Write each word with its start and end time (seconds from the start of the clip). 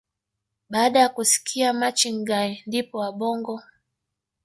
baada 0.69 0.99
ya 0.99 1.09
kusikia 1.09 1.73
maching 1.73 2.25
guy 2.25 2.53
ndipo 2.65 2.97
wabongo 2.97 3.61